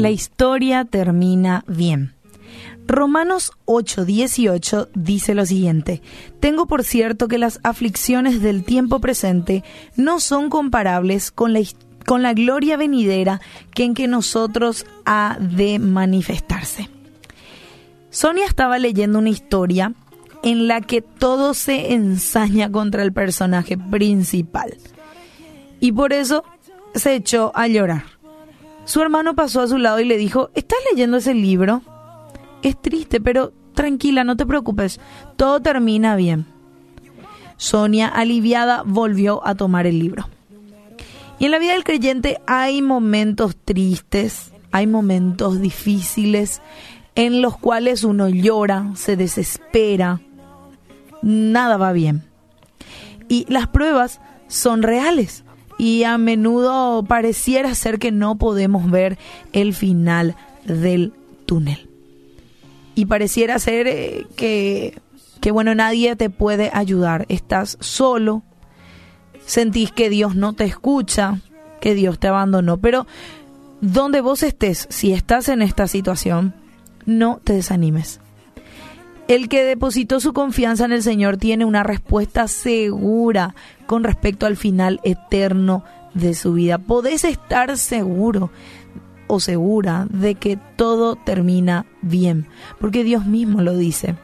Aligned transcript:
la 0.00 0.10
historia 0.10 0.84
termina 0.84 1.64
bien. 1.66 2.14
Romanos 2.86 3.52
8:18 3.66 4.88
dice 4.94 5.34
lo 5.34 5.46
siguiente, 5.46 6.02
Tengo 6.40 6.66
por 6.66 6.82
cierto 6.84 7.28
que 7.28 7.38
las 7.38 7.60
aflicciones 7.62 8.42
del 8.42 8.64
tiempo 8.64 9.00
presente 9.00 9.62
no 9.96 10.18
son 10.18 10.50
comparables 10.50 11.30
con 11.30 11.52
la, 11.52 11.60
con 12.04 12.22
la 12.22 12.32
gloria 12.32 12.76
venidera 12.76 13.40
que 13.74 13.84
en 13.84 13.94
que 13.94 14.08
nosotros 14.08 14.86
ha 15.04 15.36
de 15.40 15.78
manifestarse. 15.78 16.88
Sonia 18.10 18.46
estaba 18.46 18.78
leyendo 18.78 19.20
una 19.20 19.30
historia 19.30 19.94
en 20.42 20.66
la 20.66 20.80
que 20.80 21.00
todo 21.02 21.54
se 21.54 21.92
ensaña 21.92 22.72
contra 22.72 23.02
el 23.02 23.12
personaje 23.12 23.78
principal. 23.78 24.76
Y 25.78 25.92
por 25.92 26.12
eso 26.12 26.44
se 26.94 27.14
echó 27.14 27.52
a 27.54 27.68
llorar. 27.68 28.19
Su 28.90 29.00
hermano 29.02 29.36
pasó 29.36 29.60
a 29.60 29.68
su 29.68 29.78
lado 29.78 30.00
y 30.00 30.04
le 30.04 30.16
dijo, 30.16 30.50
¿estás 30.56 30.80
leyendo 30.90 31.18
ese 31.18 31.32
libro? 31.32 31.82
Es 32.60 32.76
triste, 32.82 33.20
pero 33.20 33.52
tranquila, 33.72 34.24
no 34.24 34.36
te 34.36 34.44
preocupes, 34.44 34.98
todo 35.36 35.60
termina 35.60 36.16
bien. 36.16 36.44
Sonia, 37.56 38.08
aliviada, 38.08 38.82
volvió 38.84 39.46
a 39.46 39.54
tomar 39.54 39.86
el 39.86 40.00
libro. 40.00 40.28
Y 41.38 41.44
en 41.44 41.52
la 41.52 41.60
vida 41.60 41.74
del 41.74 41.84
creyente 41.84 42.40
hay 42.48 42.82
momentos 42.82 43.54
tristes, 43.64 44.52
hay 44.72 44.88
momentos 44.88 45.60
difíciles 45.60 46.60
en 47.14 47.42
los 47.42 47.56
cuales 47.58 48.02
uno 48.02 48.28
llora, 48.28 48.90
se 48.96 49.14
desespera, 49.14 50.20
nada 51.22 51.76
va 51.76 51.92
bien. 51.92 52.24
Y 53.28 53.46
las 53.48 53.68
pruebas 53.68 54.20
son 54.48 54.82
reales 54.82 55.44
y 55.80 56.04
a 56.04 56.18
menudo 56.18 57.02
pareciera 57.04 57.74
ser 57.74 57.98
que 57.98 58.12
no 58.12 58.36
podemos 58.36 58.90
ver 58.90 59.16
el 59.54 59.72
final 59.72 60.36
del 60.66 61.14
túnel. 61.46 61.88
Y 62.94 63.06
pareciera 63.06 63.58
ser 63.58 63.86
eh, 63.86 64.26
que, 64.36 64.98
que, 65.40 65.50
bueno, 65.50 65.74
nadie 65.74 66.16
te 66.16 66.28
puede 66.28 66.70
ayudar. 66.74 67.24
Estás 67.30 67.78
solo, 67.80 68.42
sentís 69.46 69.90
que 69.90 70.10
Dios 70.10 70.36
no 70.36 70.52
te 70.52 70.64
escucha, 70.64 71.40
que 71.80 71.94
Dios 71.94 72.18
te 72.18 72.28
abandonó. 72.28 72.76
Pero 72.76 73.06
donde 73.80 74.20
vos 74.20 74.42
estés, 74.42 74.86
si 74.90 75.14
estás 75.14 75.48
en 75.48 75.62
esta 75.62 75.88
situación, 75.88 76.52
no 77.06 77.40
te 77.42 77.54
desanimes. 77.54 78.20
El 79.30 79.48
que 79.48 79.62
depositó 79.62 80.18
su 80.18 80.32
confianza 80.32 80.86
en 80.86 80.90
el 80.90 81.04
Señor 81.04 81.36
tiene 81.36 81.64
una 81.64 81.84
respuesta 81.84 82.48
segura 82.48 83.54
con 83.86 84.02
respecto 84.02 84.44
al 84.44 84.56
final 84.56 84.98
eterno 85.04 85.84
de 86.14 86.34
su 86.34 86.54
vida. 86.54 86.78
Podés 86.78 87.22
estar 87.22 87.78
seguro 87.78 88.50
o 89.28 89.38
segura 89.38 90.08
de 90.10 90.34
que 90.34 90.58
todo 90.74 91.14
termina 91.14 91.86
bien, 92.02 92.48
porque 92.80 93.04
Dios 93.04 93.24
mismo 93.24 93.62
lo 93.62 93.76
dice. 93.76 94.16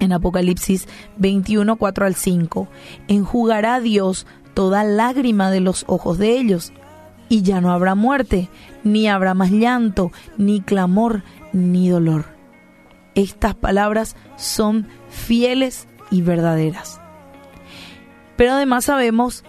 En 0.00 0.12
Apocalipsis 0.12 0.86
21, 1.16 1.76
4 1.76 2.04
al 2.04 2.14
5, 2.14 2.68
enjugará 3.08 3.80
Dios 3.80 4.26
toda 4.52 4.84
lágrima 4.84 5.50
de 5.50 5.60
los 5.60 5.86
ojos 5.88 6.18
de 6.18 6.38
ellos, 6.38 6.74
y 7.30 7.40
ya 7.40 7.62
no 7.62 7.72
habrá 7.72 7.94
muerte, 7.94 8.50
ni 8.84 9.08
habrá 9.08 9.32
más 9.32 9.50
llanto, 9.50 10.12
ni 10.36 10.60
clamor, 10.60 11.22
ni 11.54 11.88
dolor 11.88 12.39
estas 13.14 13.54
palabras 13.54 14.16
son 14.36 14.86
fieles 15.08 15.88
y 16.10 16.22
verdaderas. 16.22 17.00
Pero 18.36 18.52
además 18.52 18.86
sabemos 18.86 19.44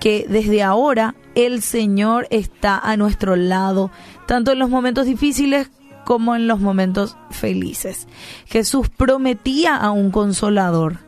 que 0.00 0.26
desde 0.28 0.62
ahora 0.62 1.14
el 1.34 1.62
Señor 1.62 2.26
está 2.30 2.78
a 2.78 2.96
nuestro 2.96 3.36
lado, 3.36 3.90
tanto 4.26 4.52
en 4.52 4.58
los 4.58 4.70
momentos 4.70 5.06
difíciles 5.06 5.70
como 6.04 6.34
en 6.34 6.48
los 6.48 6.60
momentos 6.60 7.16
felices. 7.30 8.08
Jesús 8.46 8.88
prometía 8.88 9.76
a 9.76 9.90
un 9.92 10.10
consolador. 10.10 10.98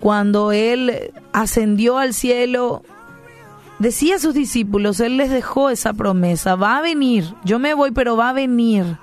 Cuando 0.00 0.52
Él 0.52 1.12
ascendió 1.32 1.98
al 1.98 2.12
cielo, 2.12 2.82
decía 3.78 4.16
a 4.16 4.18
sus 4.18 4.34
discípulos, 4.34 5.00
Él 5.00 5.16
les 5.16 5.30
dejó 5.30 5.70
esa 5.70 5.94
promesa, 5.94 6.54
va 6.54 6.76
a 6.76 6.82
venir, 6.82 7.24
yo 7.44 7.58
me 7.58 7.72
voy, 7.72 7.92
pero 7.92 8.16
va 8.16 8.30
a 8.30 8.34
venir 8.34 8.98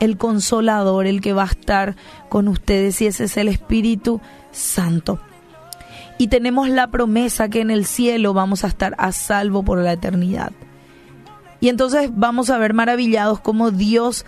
el 0.00 0.16
consolador, 0.16 1.06
el 1.06 1.20
que 1.20 1.32
va 1.32 1.44
a 1.44 1.46
estar 1.46 1.96
con 2.28 2.48
ustedes 2.48 3.00
y 3.00 3.06
ese 3.06 3.24
es 3.24 3.36
el 3.36 3.48
Espíritu 3.48 4.20
Santo. 4.52 5.18
Y 6.18 6.28
tenemos 6.28 6.68
la 6.68 6.88
promesa 6.88 7.48
que 7.48 7.60
en 7.60 7.70
el 7.70 7.84
cielo 7.84 8.32
vamos 8.32 8.64
a 8.64 8.68
estar 8.68 8.94
a 8.98 9.12
salvo 9.12 9.62
por 9.62 9.78
la 9.78 9.92
eternidad. 9.92 10.52
Y 11.60 11.68
entonces 11.68 12.10
vamos 12.14 12.50
a 12.50 12.58
ver 12.58 12.74
maravillados 12.74 13.40
cómo 13.40 13.70
Dios 13.70 14.24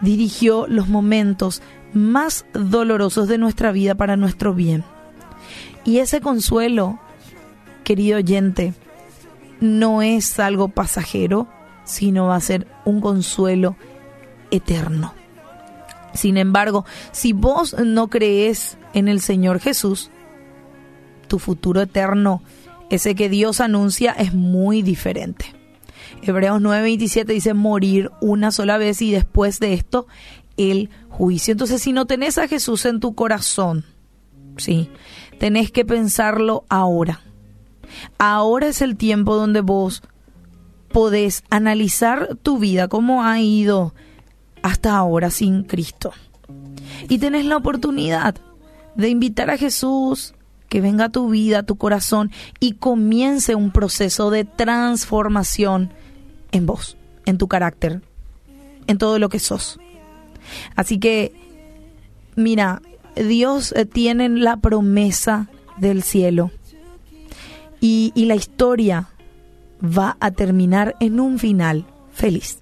dirigió 0.00 0.66
los 0.66 0.88
momentos 0.88 1.62
más 1.92 2.44
dolorosos 2.52 3.28
de 3.28 3.38
nuestra 3.38 3.72
vida 3.72 3.94
para 3.94 4.16
nuestro 4.16 4.54
bien. 4.54 4.84
Y 5.84 5.98
ese 5.98 6.20
consuelo, 6.20 6.98
querido 7.84 8.18
oyente, 8.18 8.74
no 9.60 10.02
es 10.02 10.38
algo 10.38 10.68
pasajero, 10.68 11.48
sino 11.84 12.26
va 12.26 12.36
a 12.36 12.40
ser 12.40 12.66
un 12.84 13.00
consuelo 13.00 13.76
eterno. 14.50 15.14
Sin 16.14 16.36
embargo, 16.36 16.84
si 17.12 17.32
vos 17.32 17.76
no 17.78 18.08
crees 18.08 18.78
en 18.92 19.08
el 19.08 19.20
Señor 19.20 19.60
Jesús, 19.60 20.10
tu 21.28 21.38
futuro 21.38 21.80
eterno, 21.80 22.42
ese 22.90 23.14
que 23.14 23.28
Dios 23.28 23.60
anuncia, 23.60 24.12
es 24.12 24.34
muy 24.34 24.82
diferente. 24.82 25.54
Hebreos 26.22 26.60
9:27 26.60 27.24
dice 27.26 27.54
morir 27.54 28.10
una 28.20 28.50
sola 28.50 28.78
vez 28.78 29.00
y 29.00 29.12
después 29.12 29.60
de 29.60 29.74
esto 29.74 30.06
el 30.56 30.90
juicio. 31.08 31.52
Entonces, 31.52 31.80
si 31.80 31.92
no 31.92 32.06
tenés 32.06 32.36
a 32.36 32.48
Jesús 32.48 32.84
en 32.84 33.00
tu 33.00 33.14
corazón, 33.14 33.84
sí, 34.56 34.90
tenés 35.38 35.70
que 35.70 35.84
pensarlo 35.84 36.64
ahora. 36.68 37.20
Ahora 38.18 38.68
es 38.68 38.82
el 38.82 38.96
tiempo 38.96 39.36
donde 39.36 39.60
vos 39.60 40.02
podés 40.92 41.44
analizar 41.50 42.36
tu 42.42 42.58
vida, 42.58 42.88
cómo 42.88 43.24
ha 43.24 43.40
ido 43.40 43.94
hasta 44.62 44.96
ahora 44.96 45.30
sin 45.30 45.64
Cristo. 45.64 46.12
Y 47.08 47.18
tenés 47.18 47.44
la 47.44 47.56
oportunidad 47.56 48.36
de 48.94 49.08
invitar 49.08 49.50
a 49.50 49.56
Jesús 49.56 50.34
que 50.68 50.80
venga 50.80 51.06
a 51.06 51.08
tu 51.10 51.28
vida, 51.28 51.58
a 51.58 51.62
tu 51.64 51.76
corazón 51.76 52.30
y 52.60 52.72
comience 52.72 53.54
un 53.54 53.72
proceso 53.72 54.30
de 54.30 54.44
transformación 54.44 55.92
en 56.52 56.66
vos, 56.66 56.96
en 57.26 57.38
tu 57.38 57.48
carácter, 57.48 58.02
en 58.86 58.98
todo 58.98 59.18
lo 59.18 59.28
que 59.28 59.40
sos. 59.40 59.80
Así 60.76 60.98
que, 60.98 61.34
mira, 62.36 62.82
Dios 63.16 63.72
eh, 63.72 63.84
tiene 63.84 64.28
la 64.28 64.58
promesa 64.58 65.48
del 65.76 66.02
cielo 66.02 66.52
y, 67.80 68.12
y 68.14 68.26
la 68.26 68.36
historia 68.36 69.08
va 69.82 70.16
a 70.20 70.30
terminar 70.30 70.94
en 71.00 71.18
un 71.18 71.38
final 71.38 71.84
feliz. 72.12 72.59